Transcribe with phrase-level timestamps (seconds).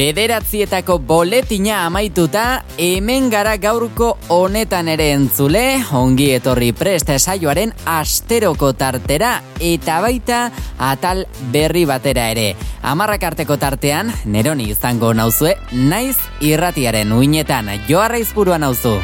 [0.00, 5.60] Bederatzietako boletina amaituta, hemen gara gaurko honetan ere entzule,
[5.92, 10.40] ongi etorri prest saioaren asteroko tartera, eta baita
[10.88, 12.54] atal berri batera ere.
[12.80, 18.96] Amarrak arteko tartean, neroni izango nauzue, naiz irratiaren uinetan, joarra izpuruan nauzu.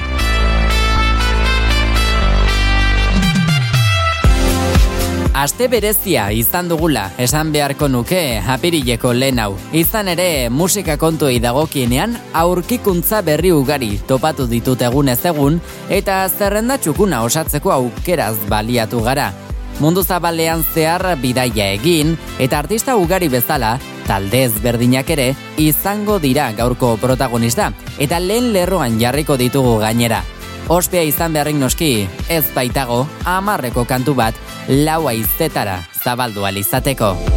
[5.37, 9.51] Aste berezia izan dugula, esan beharko nuke apirileko lehen hau.
[9.77, 15.59] Izan ere, musika kontuei dagokienean, aurkikuntza berri ugari topatu ditut egun ez egun,
[15.93, 19.29] eta zerrenda txukuna osatzeko aukeraz baliatu gara.
[19.77, 23.75] Mundu zabalean zehar bidaia egin, eta artista ugari bezala,
[24.09, 30.25] taldez berdinak ere, izango dira gaurko protagonista, eta lehen lerroan jarriko ditugu gainera.
[30.73, 37.36] Ospea izan beharrik noski, ez baitago, amarreko kantu bat, laua izetara zabaldu alizateko.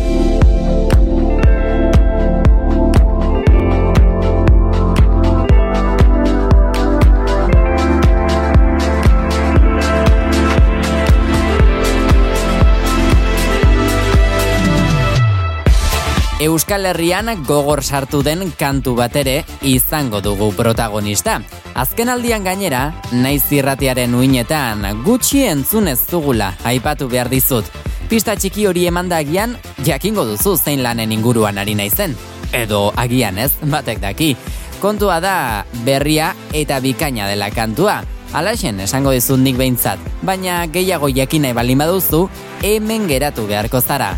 [16.39, 21.41] Euskal Herrian gogor sartu den kantu bat ere izango dugu protagonista.
[21.75, 27.67] Azken aldian gainera, naiz irratiaren uinetan gutxi entzun ez dugula aipatu behar dizut.
[28.07, 32.15] Pista txiki hori emandagian jakingo duzu zein lanen inguruan ari naizen.
[32.55, 34.31] Edo agian ez, batek daki.
[34.79, 37.99] Kontua da berria eta bikaina dela kantua.
[38.31, 42.29] Alaxen esango dizut nik behintzat, baina gehiago jakinai balin baduzu,
[42.63, 44.13] hemen geratu beharko zara.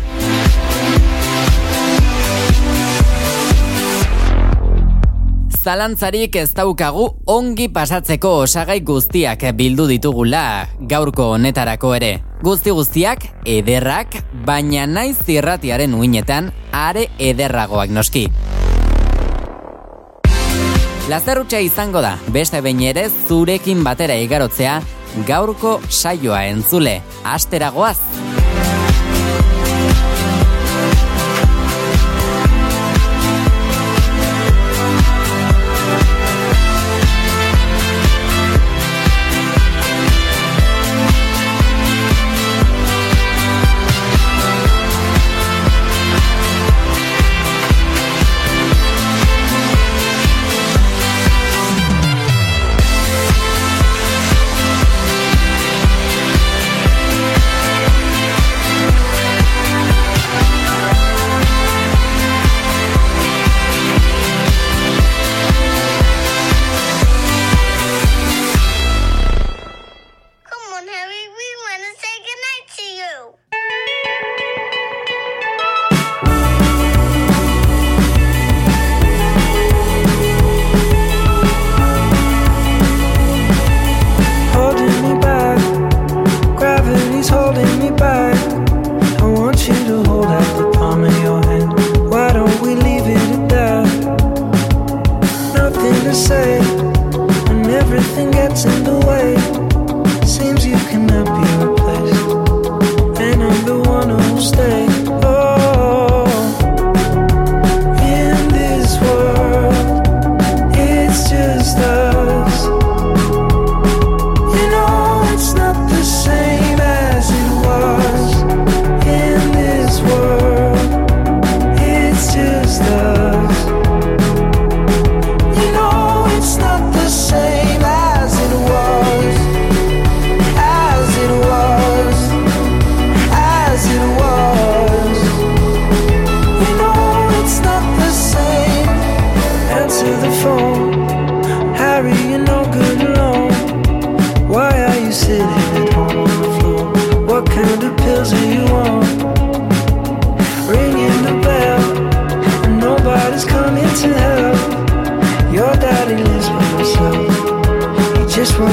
[5.62, 12.10] Zalantzarik ez daukagu ongi pasatzeko osagai guztiak bildu ditugula gaurko honetarako ere.
[12.42, 18.26] Guzti guztiak ederrak, baina naiz zirratiaren uinetan are ederragoak noski.
[21.10, 24.80] Lazerrutxa izango da, beste behin ere zurekin batera igarotzea
[25.28, 27.98] gaurko saioa entzule, asteragoaz.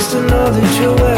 [0.08, 1.09] to know that you're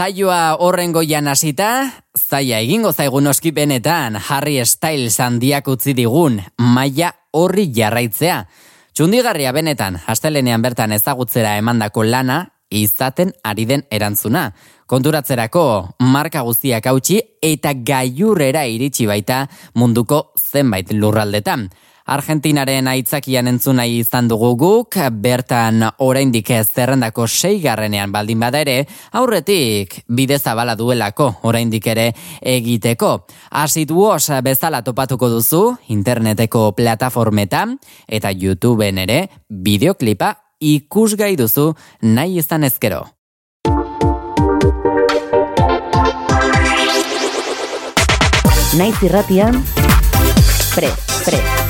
[0.00, 1.66] Saioa horren goian hasita,
[2.16, 8.38] zaila egingo zaigun oskipenetan Harry Styles handiak utzi digun maila horri jarraitzea.
[8.96, 12.38] Txundigarria benetan, hastelenean bertan ezagutzera emandako lana,
[12.72, 14.46] izaten ari den erantzuna.
[14.88, 15.66] Konturatzerako
[16.00, 19.42] marka guztiak hautsi eta gaiurrera iritsi baita
[19.74, 21.68] munduko zenbait lurraldetan.
[22.10, 30.00] Argentinaren aitzakian entzuna izan dugu guk, bertan oraindik ez zerrendako seigarrenean baldin bada ere, aurretik
[30.08, 32.08] bide zabala duelako oraindik ere
[32.42, 33.12] egiteko.
[33.62, 35.62] Asit was bezala topatuko duzu
[35.94, 37.78] interneteko plataformetan
[38.08, 41.70] eta YouTubeen ere bideoklipa ikusgai duzu
[42.02, 43.04] nahi izan ezkero.
[48.78, 49.62] Naiz irratian,
[50.74, 50.90] pre,
[51.24, 51.69] pre,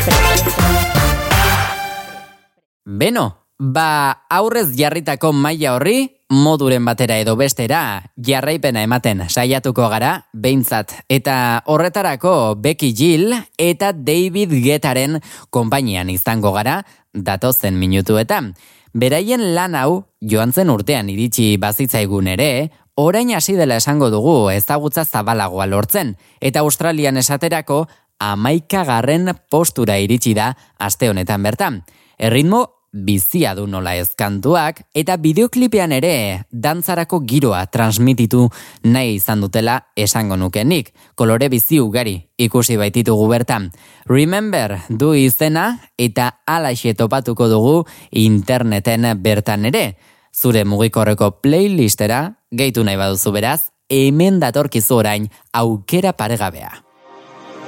[2.85, 10.95] Beno, ba aurrez jarritako maila horri, moduren batera edo bestera jarraipena ematen saiatuko gara, behintzat.
[11.09, 15.21] Eta horretarako Becky Jill eta David Getaren
[15.51, 16.83] konpainian izango gara,
[17.15, 18.55] datozen minutuetan.
[18.93, 22.71] Beraien lan hau, joan zen urtean iritsi bazitzaigun ere,
[23.01, 27.87] orain hasi dela esango dugu ezagutza zabalagoa lortzen, eta Australian esaterako
[28.21, 31.81] amaikagarren postura iritsi da aste honetan bertan.
[32.21, 38.49] Erritmo bizia du nola ezkantuak eta bideoklipean ere dantzarako giroa transmititu
[38.85, 40.93] nahi izan dutela esango nukenik.
[41.15, 43.71] Kolore bizi ugari ikusi baititugu bertan.
[44.11, 47.77] Remember du izena eta alaxe topatuko dugu
[48.11, 49.97] interneten bertan ere.
[50.31, 56.90] Zure mugikorreko playlistera, gehitu nahi baduzu beraz, hemen datorkizu orain aukera paregabea.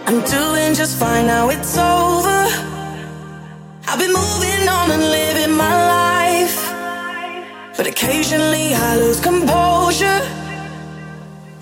[0.07, 2.41] I'm doing just fine now it's over.
[3.89, 6.57] I've been moving on and living my life.
[7.77, 10.21] But occasionally I lose composure.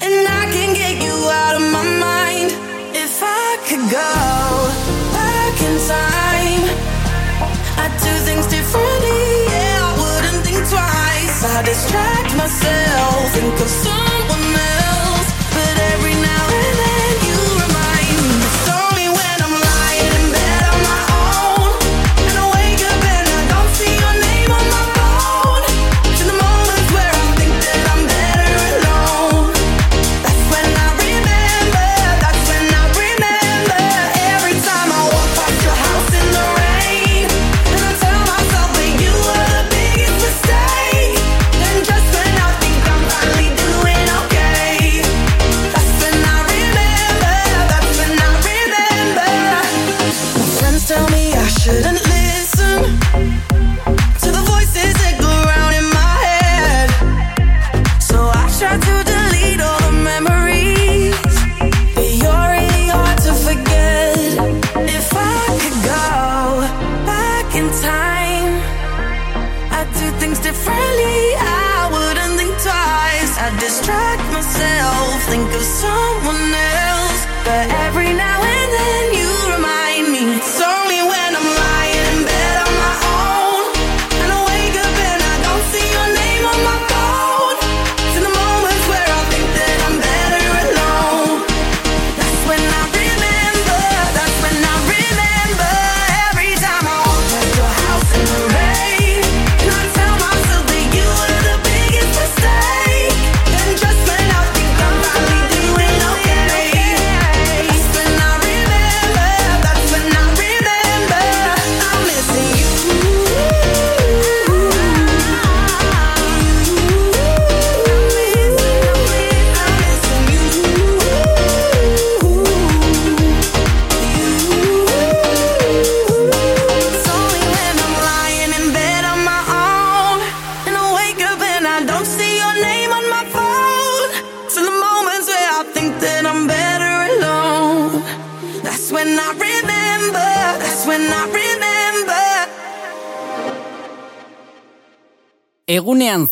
[0.06, 2.50] And I can get you out of my mind.
[3.04, 4.12] If I could go
[5.12, 6.64] back in time
[7.82, 11.36] I'd do things differently, yeah, I wouldn't think twice.
[11.44, 14.46] I distract myself, think of someone
[14.84, 15.28] else.
[15.56, 16.09] But every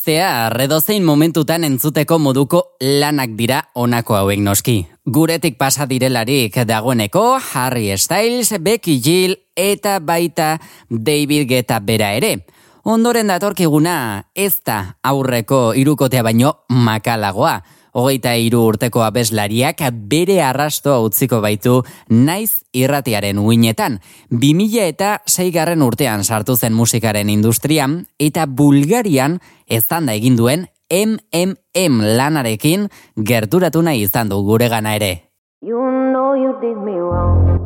[0.09, 4.77] Zea, redozein momentutan entzuteko moduko lanak dira honako hauek noski.
[5.05, 10.55] Guretik pasa direlarik dagoeneko Harry Styles, Becky Jill eta baita
[10.89, 12.47] David Guetta bera ere.
[12.89, 17.59] Ondoren datorkiguna ez da aurreko irukotea baino makalagoa
[17.99, 23.99] hogeita hiru urteko abeslariak bere arrastoa utziko baitu naiz irratiaren uinetan.
[24.31, 32.01] 2000 eta seigarren urtean sartu zen musikaren industrian eta Bulgarian ezan da egin duen MMM
[32.17, 35.29] lanarekin gerturatu nahi izan du gure gana ere.
[35.61, 37.59] You know you did me wrong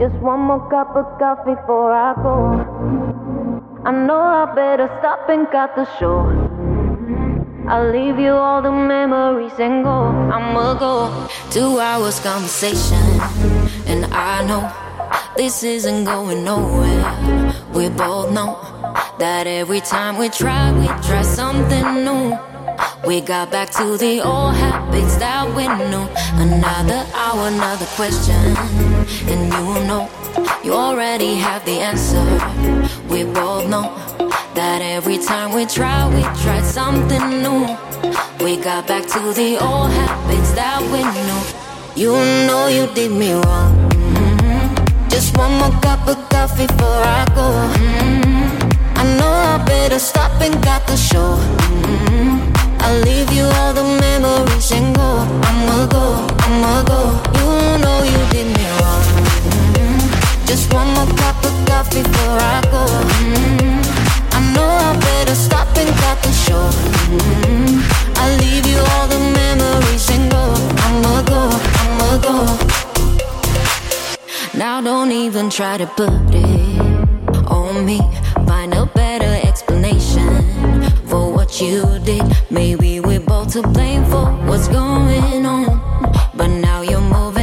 [0.00, 2.36] Just one more cup of coffee before I go
[3.84, 6.49] I know I better stop and cut the show
[7.70, 10.08] I'll leave you all the memories and go.
[10.34, 12.98] I'ma go Two hours conversation.
[13.86, 14.66] And I know
[15.36, 17.54] This isn't going nowhere.
[17.72, 18.58] We both know
[19.20, 22.36] That every time we try We try something new.
[23.06, 26.06] We got back to the old habits that we knew.
[26.42, 28.42] Another hour, another question.
[29.30, 30.10] And you know
[30.64, 32.26] You already have the answer.
[33.08, 33.94] We both know
[34.60, 37.60] That every time we try We try something new
[38.44, 41.40] We got back to the old habits that we knew
[41.96, 42.12] You
[42.46, 43.72] know you did me wrong
[45.08, 47.48] just one more cup of coffee before I go.
[47.76, 49.00] Mm-hmm.
[49.00, 51.36] I know I better stop and got the show.
[51.84, 52.80] Mm-hmm.
[52.80, 55.10] I'll leave you all the memories and go.
[55.48, 56.04] I'ma go,
[56.46, 57.00] I'ma go.
[57.36, 57.48] You
[57.82, 59.02] know you did me wrong.
[59.44, 60.46] Mm-hmm.
[60.46, 63.99] Just one more cup of coffee before I go.
[75.60, 78.00] Try to put it on me.
[78.46, 80.40] Find a better explanation
[81.06, 82.24] for what you did.
[82.50, 85.66] Maybe we're both to blame for what's going on.
[86.34, 87.39] But now you're moving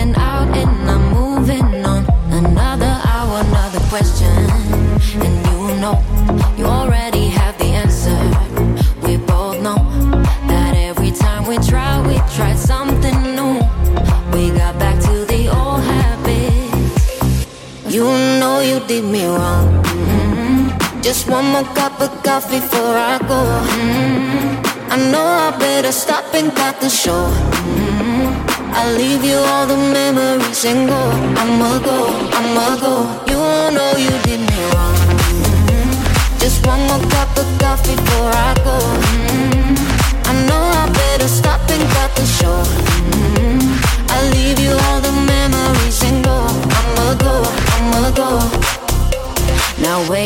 [36.40, 38.80] Just one more cup of coffee before I go.
[38.80, 39.57] Mm-hmm.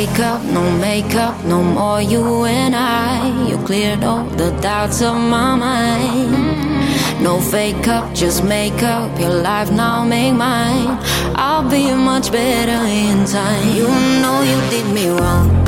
[0.02, 3.48] Wake up, no makeup, no more you and I.
[3.48, 7.24] You cleared all the doubts of my mind.
[7.24, 10.98] No fake up, just make up your life now, make mine.
[11.36, 13.76] I'll be much better in time.
[13.76, 13.88] You
[14.22, 15.61] know you did me wrong.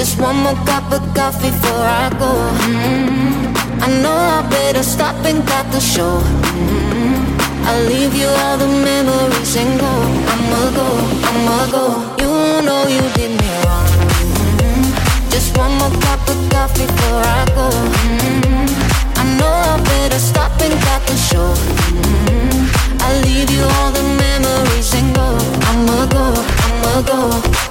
[0.00, 2.32] Just one more cup of coffee before I go.
[2.64, 3.82] Mm-hmm.
[3.84, 6.20] I know I better stop and cut the show.
[6.24, 7.68] Mm-hmm.
[7.68, 9.92] I'll leave you all the memories and go.
[10.32, 10.88] I'ma go,
[11.28, 11.84] I'ma go.
[12.16, 12.32] You
[12.64, 13.92] know you did me wrong.
[14.24, 15.28] Mm-hmm.
[15.28, 17.68] Just one more cup of coffee before I go.
[17.68, 19.20] Mm-hmm.
[19.20, 21.52] I know I better stop and cut the show.
[21.92, 23.04] Mm-hmm.
[23.04, 25.28] I'll leave you all the memories and go.
[25.68, 26.24] I'ma go,
[26.64, 27.69] I'ma go.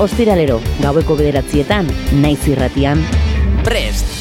[0.00, 1.90] Ostiralero, gaueko bederatzietan,
[2.22, 3.04] naiz irratian,
[3.66, 4.19] Prest!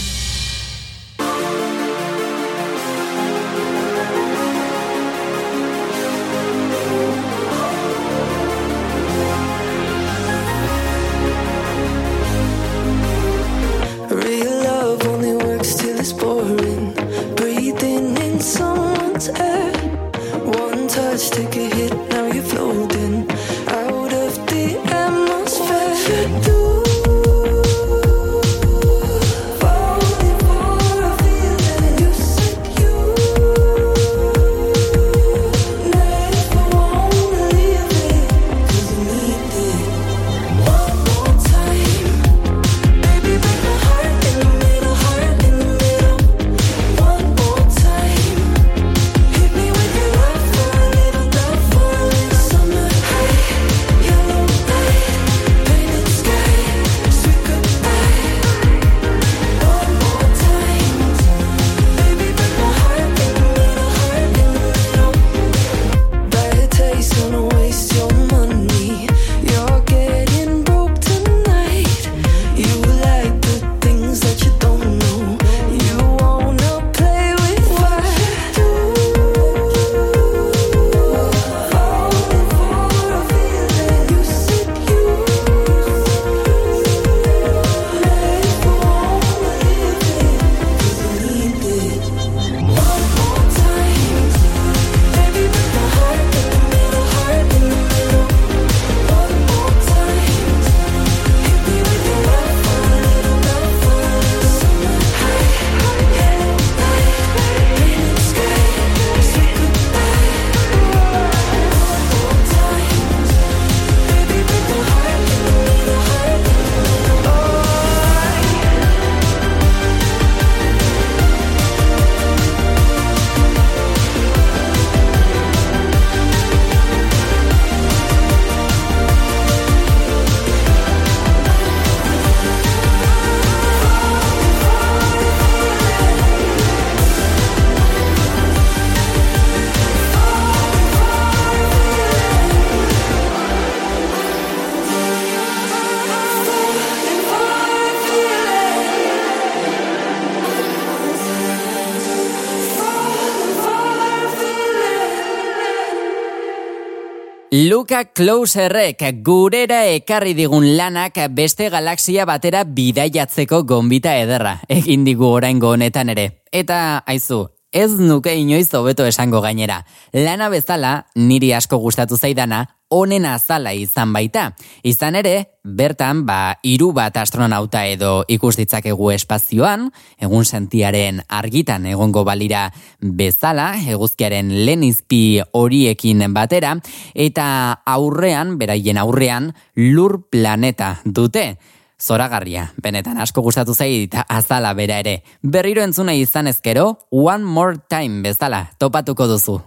[157.90, 165.72] Luka Closerrek gurera ekarri digun lanak beste galaxia batera bidaiatzeko gombita ederra, egin digu oraingo
[165.74, 166.28] honetan ere.
[166.54, 169.84] Eta, aizu, ez nuke inoiz hobeto esango gainera.
[170.14, 174.48] Lana bezala, niri asko gustatu zaidana, honen azala izan baita.
[174.84, 182.26] Izan ere, bertan, ba, hiru bat astronauta edo ikus ditzakegu espazioan, egun sentiaren argitan egongo
[182.26, 186.76] balira bezala, eguzkiaren lenizpi horiekin batera,
[187.14, 187.48] eta
[187.86, 191.52] aurrean, beraien aurrean, lur planeta dute.
[192.00, 195.20] Zoragarria, benetan asko gustatu zait azala bera ere.
[195.44, 199.60] Berriro entzuna izan ezkero, one more time bezala, topatuko duzu.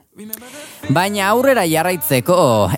[0.92, 2.35] Baina aurrera jarraitzeko,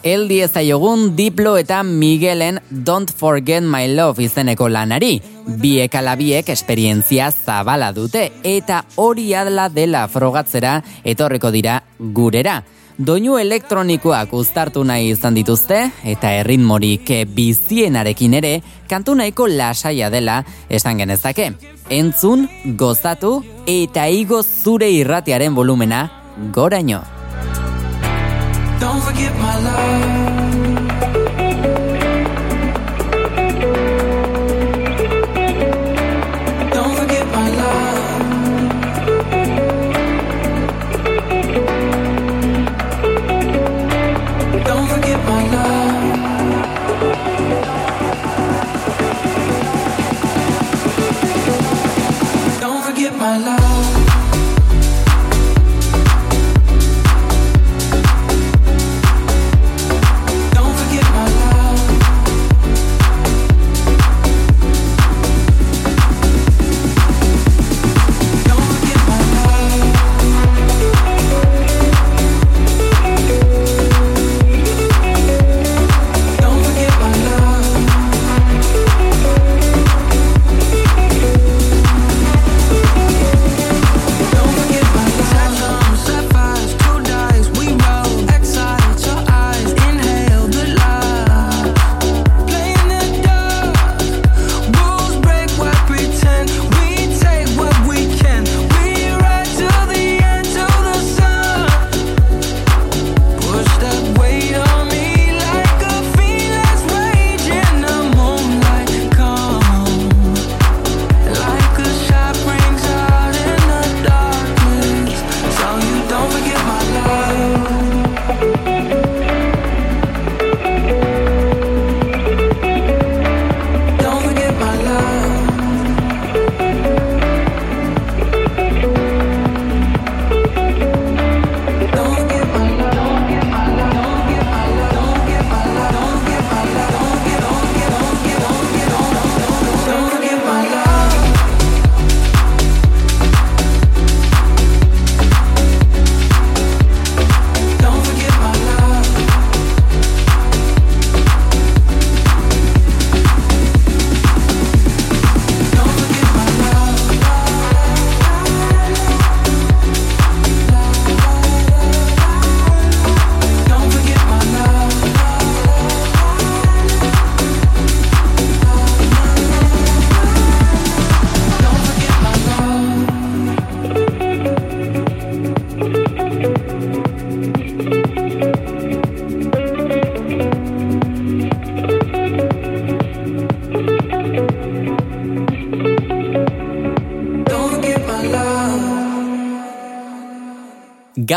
[0.07, 5.17] eldi ezaiogun Diplo eta Miguelen Don't Forget My Love izeneko lanari.
[5.63, 12.61] Biek alabiek esperientzia zabala dute eta hori adla dela frogatzera etorreko dira gurera.
[12.95, 18.53] Doinu elektronikoak uztartu nahi izan dituzte eta erritmorik bizienarekin ere
[18.87, 21.49] kantu nahiko lasaia dela esan genezake.
[21.91, 22.47] Entzun,
[22.79, 26.07] gozatu eta igo zure irratiaren volumena
[26.55, 27.03] goraino.
[28.79, 30.34] Don't forget my love.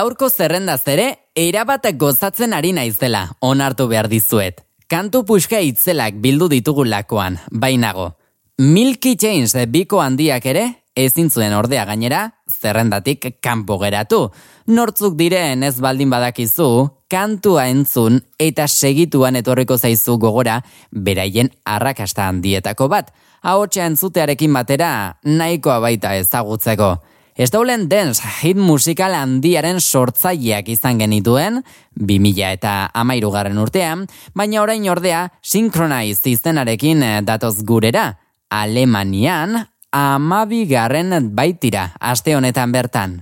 [0.08, 4.62] Gaurko zerrendaz ere, erabat gozatzen ari naizela, onartu behar dizuet.
[4.88, 8.14] Kantu puxka itzelak bildu ditugulakoan, bainago.
[8.58, 10.64] Milky Chains biko handiak ere,
[10.96, 14.22] ezin zuen ordea gainera, zerrendatik kanpo geratu.
[14.72, 16.70] Nortzuk diren ez baldin badakizu,
[17.12, 23.12] kantua entzun eta segituan etorriko zaizu gogora beraien arrakasta handietako bat.
[23.44, 26.96] Ahotsa entzutearekin batera nahikoa baita ezagutzeko.
[27.38, 31.60] Stoulen Dance hit musikal handiaren sortzaileak izan genituen,
[31.94, 38.10] 2000 eta amairu garren urtean, baina orain ordea Synchronize izenarekin eh, datoz gurera,
[38.50, 39.60] Alemanian
[39.94, 43.20] amabi garren baitira, aste honetan bertan.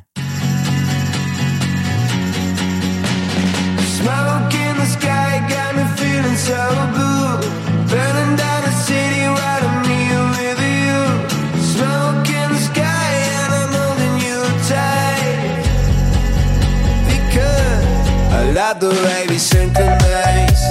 [18.55, 20.63] Let the way we synchronize.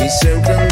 [0.00, 0.67] We synchronize.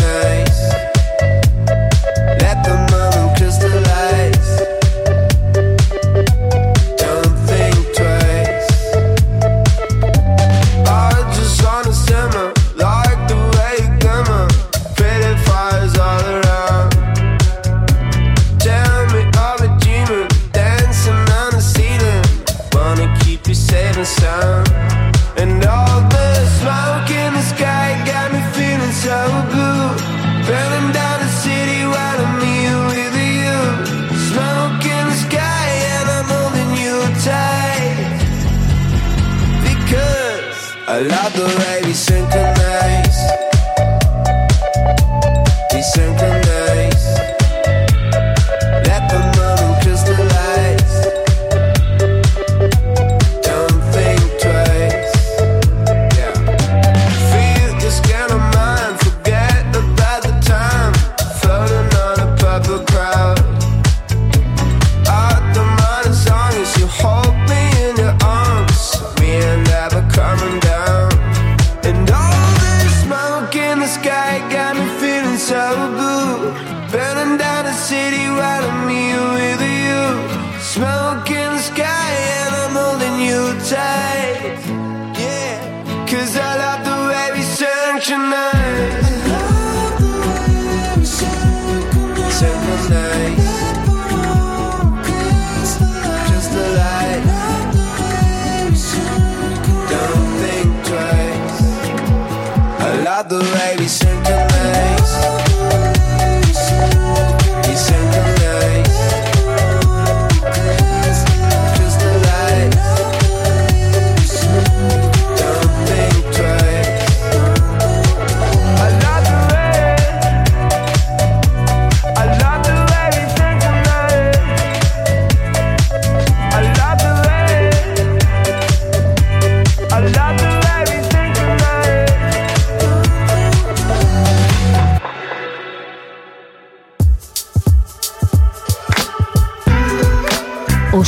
[41.09, 41.66] lado né?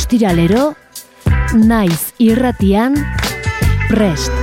[0.09, 0.73] ostiralero,
[1.53, 2.97] naiz irratian,
[3.89, 4.38] prest.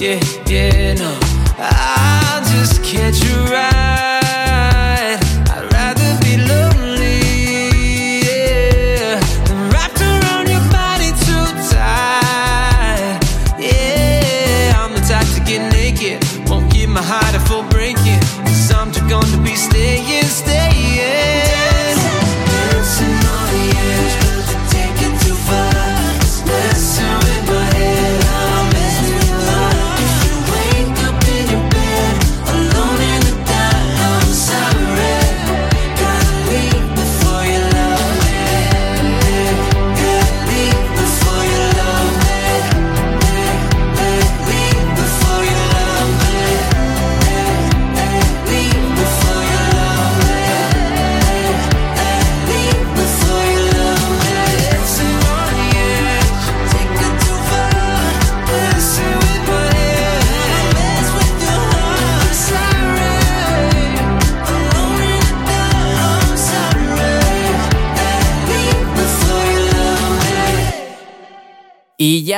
[0.00, 1.18] yeah, yeah, no.
[1.58, 3.69] I just catch you right.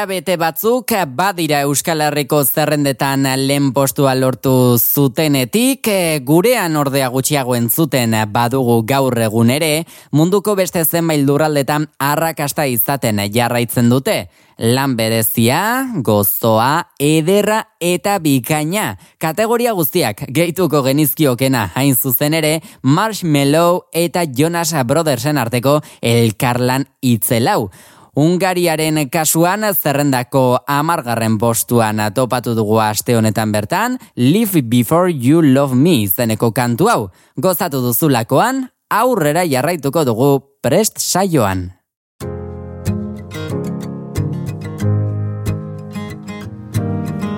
[0.03, 8.17] Hilabete batzuk badira Euskal Herriko zerrendetan lehen postua lortu zutenetik, eh, gurean ordea gutxiago entzuten
[8.33, 14.29] badugu gaur egun ere, munduko beste zenbait lurraldetan arrakasta izaten jarraitzen dute.
[14.59, 18.99] Lan berezia, gozoa, ederra eta bikaina.
[19.19, 27.71] Kategoria guztiak gehituko genizkiokena hain zuzen ere, Marshmallow eta Jonas Brothersen arteko elkarlan itzelau.
[28.13, 36.05] Ungariaren kasuan zerrendako amargarren postuan topatu dugu aste honetan bertan, Live Before You Love Me
[36.07, 37.09] zeneko kantu hau.
[37.41, 41.71] Gozatu duzulakoan, aurrera jarraituko dugu prest saioan.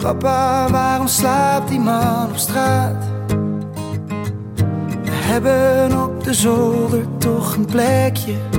[0.02, 2.98] Papa, waarom slaapt die man op straat?
[5.04, 8.53] We hebben op de zolder toch een plekje.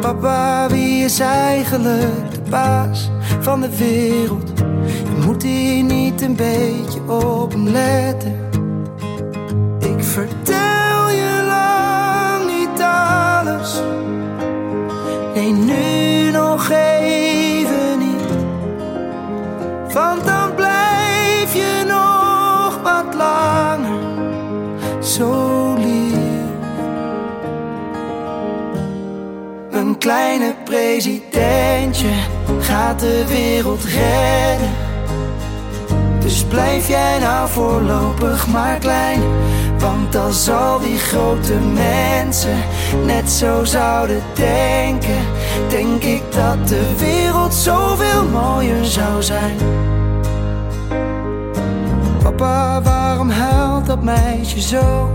[0.00, 4.60] Papa, wie is eigenlijk de baas van de wereld?
[5.06, 8.38] En moet hij niet een beetje op letten?
[9.78, 13.80] Ik vertel je lang niet alles.
[15.34, 18.28] Nee, nu nog even niet.
[19.92, 20.39] Want
[30.00, 32.10] kleine presidentje
[32.60, 34.70] gaat de wereld redden.
[36.20, 39.20] Dus blijf jij nou voorlopig maar klein.
[39.78, 42.56] Want als al die grote mensen
[43.04, 45.20] net zo zouden denken,
[45.68, 49.56] denk ik dat de wereld zoveel mooier zou zijn.
[52.22, 55.10] Papa, waarom huilt dat meisje zo?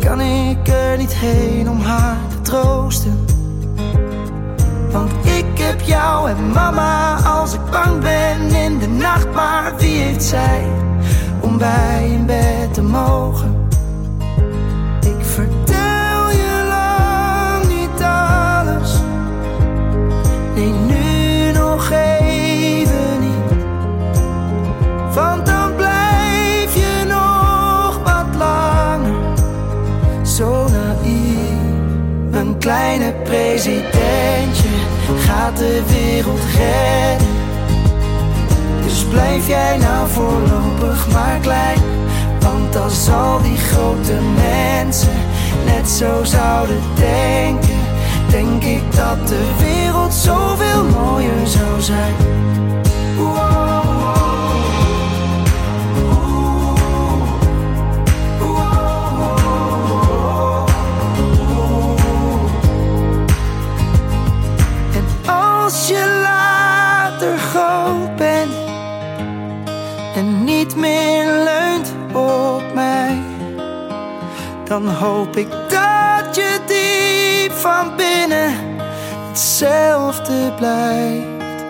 [0.00, 3.26] Kan ik er niet heen om haar te troosten?
[4.92, 9.34] Want ik heb jou en mama als ik bang ben in de nacht.
[9.34, 10.64] Maar wie heeft zij
[11.40, 13.49] om bij in bed te mogen?
[32.60, 34.68] Kleine presidentje
[35.18, 37.28] gaat de wereld redden.
[38.82, 41.78] Dus blijf jij nou voorlopig maar klein.
[42.40, 45.18] Want als al die grote mensen
[45.64, 47.78] net zo zouden denken,
[48.30, 52.14] denk ik dat de wereld zoveel mooier zou zijn.
[74.70, 78.54] Dan hoop ik dat je diep van binnen
[79.28, 81.64] hetzelfde blijft.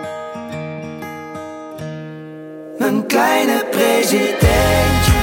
[2.77, 5.17] Een kleine presidentje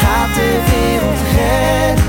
[0.00, 2.04] gaat de wereld redden.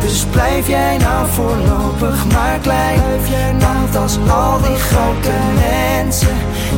[0.00, 3.00] Dus blijf jij nou voorlopig maar klein.
[3.92, 6.36] Want als al die grote mensen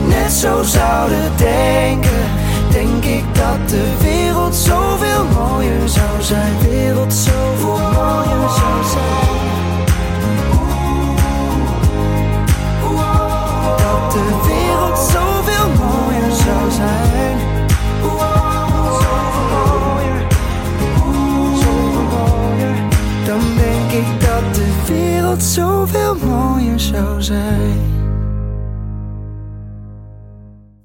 [0.09, 2.34] net zo zouden denken,
[2.74, 6.58] denk ik dat de wereld zoveel mooier zou zijn.
[6.58, 9.13] De wereld zoveel mooier zou zijn.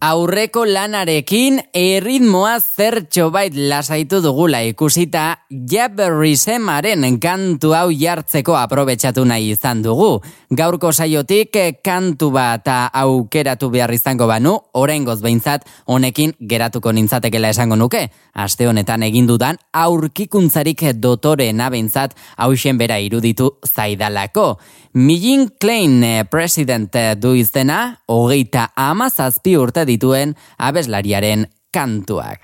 [0.09, 9.83] Aurreko lanarekin erritmoa zertxo bait lasaitu dugula ikusita Jabberrisemaren kantu hau jartzeko aprobetxatu nahi izan
[9.85, 10.23] dugu.
[10.49, 18.07] Gaurko saiotik kantu bat aukeratu behar izango banu, oraingoz behintzat honekin geratuko nintzatekela esango nuke.
[18.33, 24.57] Aste honetan egin dudan aurkikuntzarik dotore behintzat hausen bera iruditu zaidalako.
[24.93, 32.39] Millin Klein eh, president du izena, hogeita amazazpi urte dituen abeslariaren kantuak.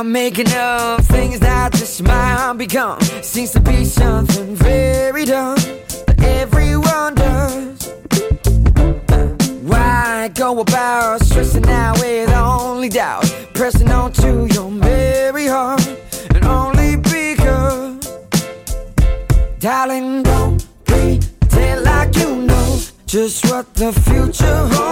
[0.00, 2.98] I'm making up things that just smile become?
[3.22, 5.58] Seems to be something very dumb
[6.40, 7.92] everyone does.
[9.62, 13.24] Why go about stressing out with only doubt?
[13.52, 15.86] Pressing on to your merry heart,
[16.34, 18.10] and only be because,
[19.58, 24.90] darling, don't pretend like you know just what the future holds.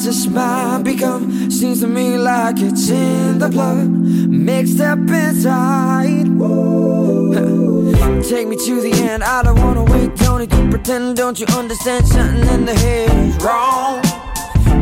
[0.00, 1.50] Just might become?
[1.50, 6.24] Seems to me like it's in the blood, mixed up inside.
[8.28, 9.24] Take me to the end.
[9.24, 10.14] I don't wanna wait.
[10.16, 11.16] Don't to pretend.
[11.16, 12.06] Don't you understand?
[12.06, 14.02] Something in the head is wrong.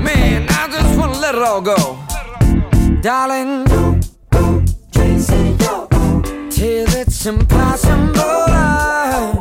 [0.03, 1.99] Man, I just wanna let it all go,
[3.01, 3.65] darling.
[3.65, 4.01] Go
[5.97, 8.13] own till it's impossible.
[8.19, 9.36] Oh,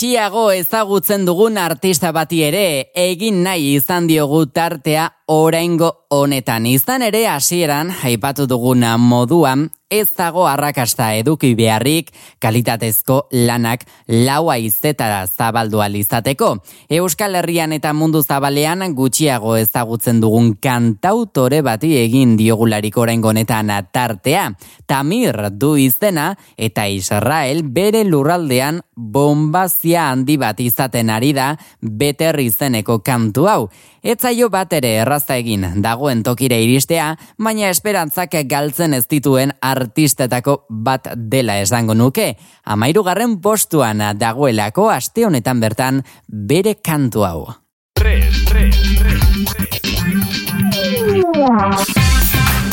[0.00, 7.20] Gutxiago ezagutzen dugun artista bati ere egin nahi izan diogu tartea oraingo honetan izan ere
[7.30, 12.12] hasieran aipatu duguna moduan ez dago arrakasta eduki beharrik
[12.42, 13.16] kalitatezko
[13.46, 16.50] lanak laua izetara zabaldu ahal izateko.
[16.88, 24.52] Euskal Herrian eta mundu zabalean gutxiago ezagutzen dugun kantautore bati egin diogularik oraingo honetan tartea.
[24.86, 33.00] Tamir du izena eta Israel bere lurraldean bombazia handi bat izaten ari da beter izeneko
[33.02, 33.62] kantu hau.
[34.02, 41.08] Etzaio bat ere errazta egin dagoen tokira iristea, baina esperantzak galtzen ez dituen artistetako bat
[41.16, 42.36] dela esango nuke.
[42.64, 47.54] Amairugarren postuan dagoelako aste honetan bertan bere kantu hau.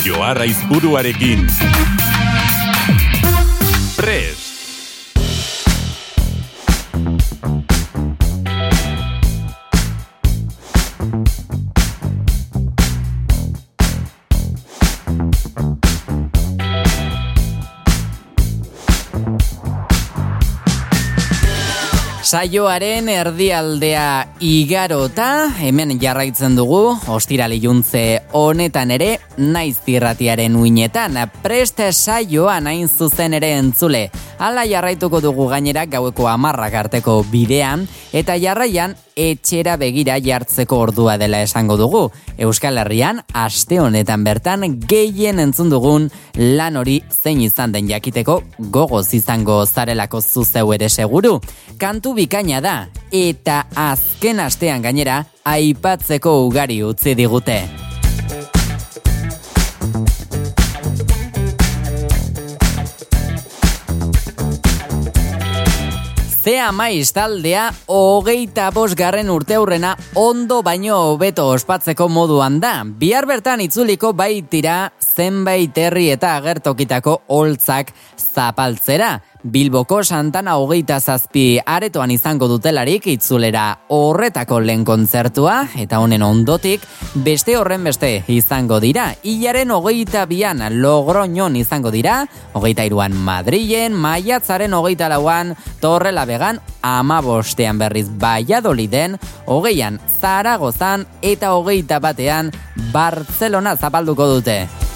[0.05, 1.47] Joarra izburuarekin.
[3.97, 4.47] Prest.
[22.27, 28.01] Saioaren erdialdea igarota, hemen jarraitzen dugu, ostirali juntze
[28.35, 34.09] honetan ere, naiz tirratiaren uinetan, preste saioan hain zuzen ere entzule.
[34.43, 41.41] Hala jarraituko dugu gainera gaueko amarrak arteko bidean, eta jarraian etxera begira jartzeko ordua dela
[41.41, 42.03] esango dugu.
[42.37, 46.07] Euskal Herrian, aste honetan bertan gehien entzun dugun
[46.37, 51.39] lan hori zein izan den jakiteko gogoz izango zarelako zuzeu ere seguru.
[51.81, 52.77] Kantu bikaina da,
[53.11, 57.86] eta azken astean gainera aipatzeko ugari utzi digute.
[66.47, 72.85] Zea maiz taldea hogeita bosgarren urte aurrena ondo baino hobeto ospatzeko moduan da.
[73.01, 79.17] Bihar bertan itzuliko baitira zenbait herri eta agertokitako holtzak zapaltzera.
[79.47, 83.63] Bilboko Santana hogeita zazpi aretoan izango dutelarik itzulera
[83.95, 86.83] horretako lehen kontzertua eta honen ondotik
[87.23, 89.05] beste horren beste izango dira.
[89.23, 92.17] Ilaren hogeita bian logroñon izango dira,
[92.59, 102.01] hogeita iruan Madrilen, maiatzaren hogeita lauan Torrela Began, amabostean berriz Valladoliden, hogeian Zaragozan eta hogeita
[102.03, 102.51] batean
[102.91, 104.86] Barcelona zapalduko dute.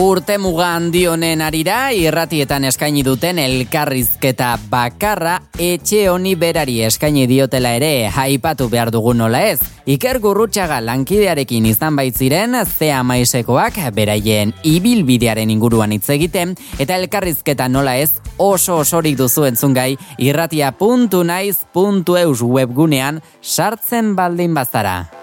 [0.00, 7.74] Urte muga handi honen arira, irratietan eskaini duten elkarrizketa bakarra etxe honi berari eskaini diotela
[7.76, 9.58] ere haipatu behar dugu nola ez.
[9.84, 18.00] Iker Gurrutxaga lankidearekin izan baitziren zea maisekoak beraien ibilbidearen inguruan hitz egiten eta elkarrizketa nola
[18.00, 25.19] ez oso osorik duzu entzungai irratia.naiz.eus webgunean sartzen baldin bazara.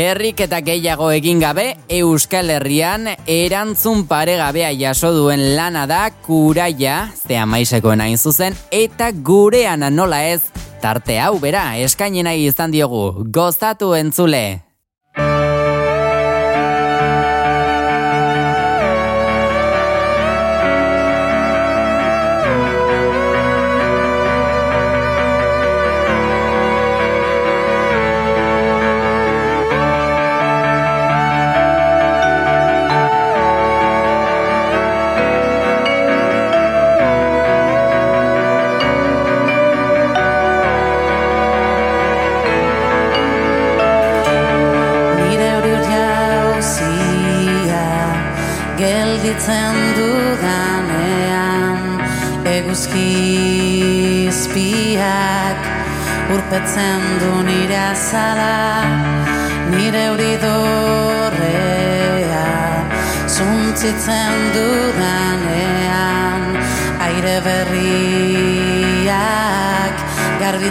[0.00, 6.94] Berrik eta gehiago egin gabe, Euskal Herrian erantzun paregabea jaso duen lana da kuraia,
[7.28, 10.40] zea maisekoen hain zuzen, eta gurean nola ez,
[10.80, 14.69] tarte hau bera, eskainen nahi izan diogu, gozatu entzule.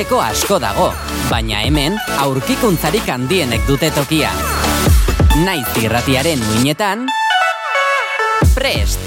[0.02, 0.88] entzuteko asko dago,
[1.30, 4.32] baina hemen aurkikuntzarik handienek dute tokia.
[5.44, 7.06] Naiz irratiaren muinetan,
[8.56, 8.98] prest!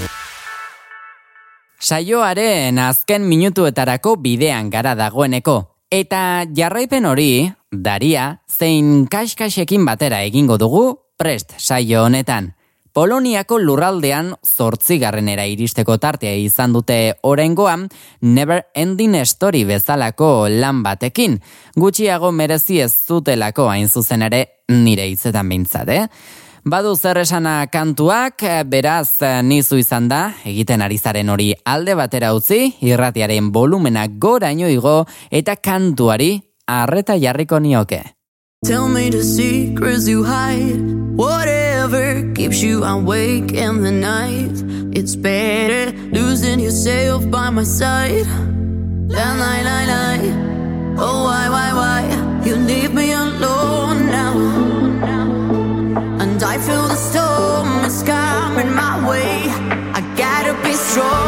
[1.76, 5.58] Saioaren azken minutuetarako bidean gara dagoeneko,
[5.92, 12.55] eta jarraipen hori, daria, zein kaskasekin batera egingo dugu prest saio honetan.
[12.96, 17.82] Poloniako lurraldean zortzigarrenera iristeko tartea izan dute orengoan
[18.22, 21.36] Never Ending Story bezalako lan batekin.
[21.76, 24.40] Gutxiago merezi ez zutelako hain zuzen ere
[24.72, 26.06] nire hitzetan bintzat, eh?
[26.64, 32.72] Badu zer esana kantuak, beraz nizu izan da, egiten ari zaren hori alde batera utzi,
[32.80, 38.02] irratiaren volumenak goraino igo eta kantuari arreta jarriko nioke.
[38.64, 40.96] Tell me the secrets you hide.
[41.86, 44.50] Keeps you awake in the night.
[44.92, 48.26] It's better losing yourself by my side.
[49.06, 50.96] Lie, lie, lie, lie.
[50.98, 52.42] Oh, why, why, why?
[52.44, 54.34] You leave me alone now.
[56.20, 59.44] And I feel the storm is coming my way.
[59.94, 61.25] I gotta be strong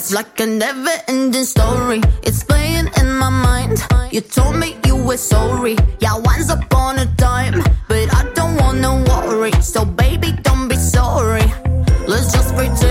[0.00, 2.00] Just like a never ending story.
[2.22, 3.84] It's playing in my mind.
[4.10, 5.76] You told me you were sorry.
[5.98, 7.62] Yeah, once upon a time.
[7.86, 9.52] But I don't wanna worry.
[9.60, 11.44] So, baby, don't be sorry.
[12.08, 12.89] Let's just pretend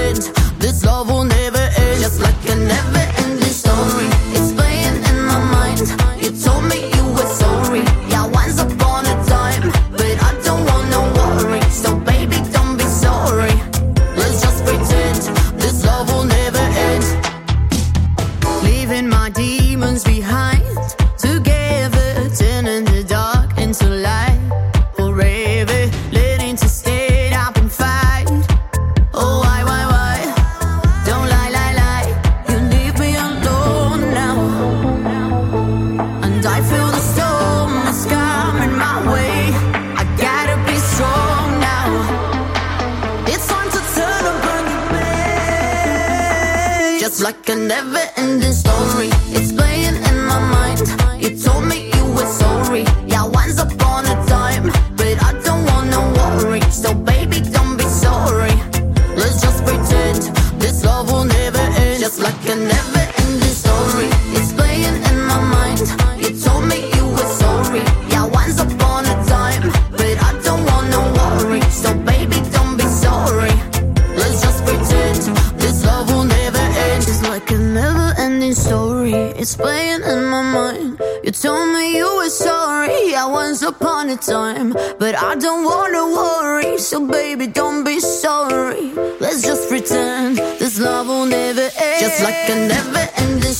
[89.41, 91.99] just pretend this love will never end.
[91.99, 93.53] Just like a never ending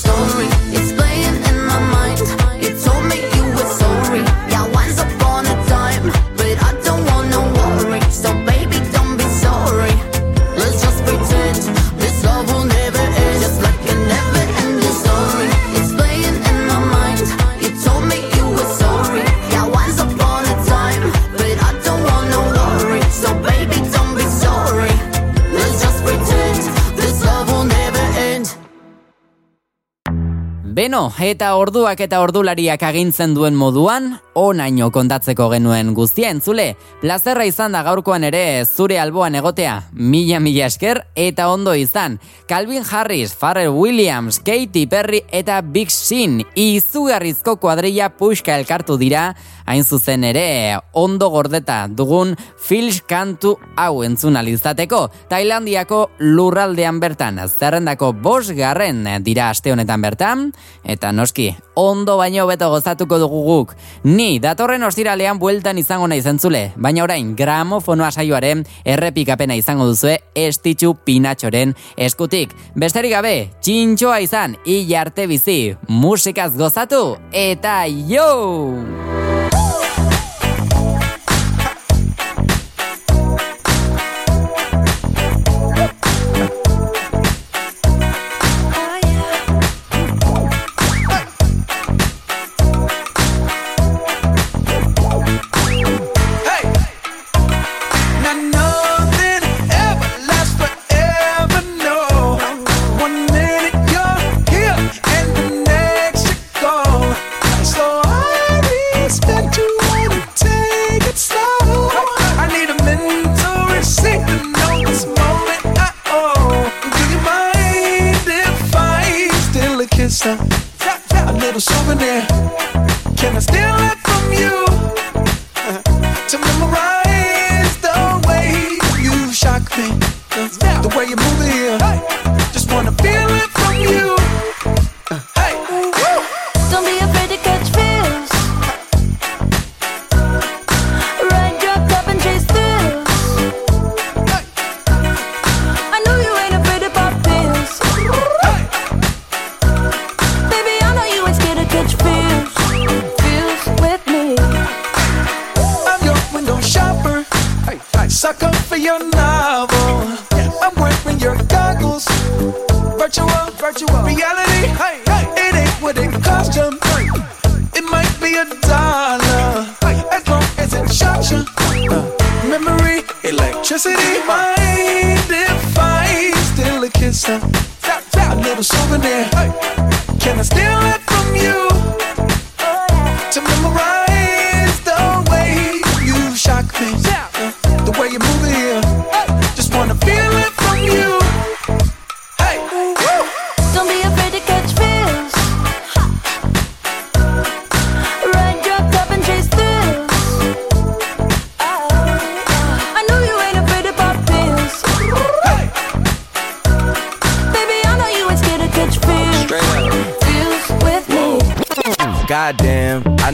[30.89, 36.71] Beno, eta orduak eta ordulariak agintzen duen moduan, onaino kontatzeko genuen guztia entzule,
[37.03, 42.17] plazerra izan da gaurkoan ere zure alboan egotea, mila mila esker eta ondo izan.
[42.49, 49.35] Calvin Harris, Pharrell Williams, Katy Perry eta Big Sean izugarrizko kuadrilla puxka elkartu dira,
[49.69, 55.03] hain zuzen ere ondo gordeta dugun Fils kantu hau entzun alizateko.
[55.29, 60.49] Tailandiako lurraldean bertan, zerrendako bos garren dira aste honetan bertan,
[60.84, 63.75] eta noski, ondo baino beto gozatuko dugu guk.
[64.03, 70.95] Ni datorren ostiralean bueltan izango nahi zentzule, baina orain gramofonoa saioaren errepikapena izango duzue estitxu
[71.05, 72.55] pinatxoren eskutik.
[72.75, 79.28] Besterik gabe, txintxoa izan, hilarte bizi, musikaz gozatu, eta yo!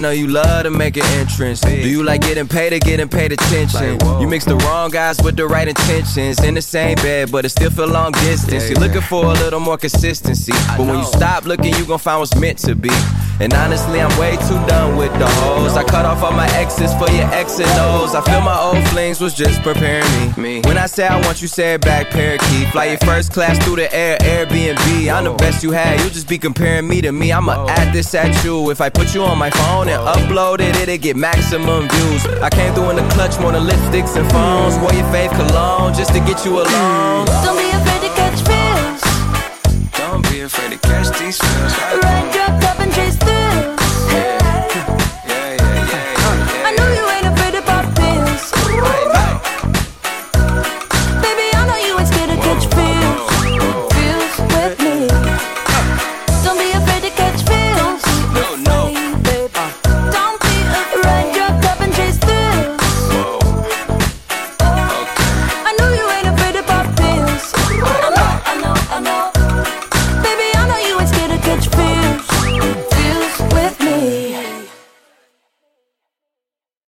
[0.06, 1.62] Know you love to make an entrance.
[1.62, 3.98] Do you like getting paid or getting paid attention?
[4.22, 6.44] You mix the wrong guys with the right intentions.
[6.44, 8.70] In the same bed, but it still feel long distance.
[8.70, 10.54] You're looking for a little more consistency.
[10.78, 12.92] But when you stop looking, you gon' find what's meant to be.
[13.42, 15.76] And honestly, I'm way too done with the hoes.
[15.76, 18.16] I cut off all my exes for your X and O's.
[18.16, 20.06] I feel my old flings was just preparing
[20.42, 20.62] me.
[20.62, 22.70] When I say I want you, say it back, parakeet.
[22.70, 25.14] Fly your first class through the air, Airbnb.
[25.14, 26.00] I'm the best you had.
[26.00, 27.34] You just be comparing me to me.
[27.34, 28.70] I'ma add this at you.
[28.72, 32.26] If I put you on my phone and uploaded it, it get maximum views.
[32.42, 34.78] I came through in the clutch, more than lipsticks and phones.
[34.80, 37.26] Wore your faith cologne just to get you alone.
[37.44, 39.02] Don't be afraid to catch fish.
[39.98, 42.04] Don't be afraid to catch these fish.
[42.04, 43.85] Ride your cup and chase through.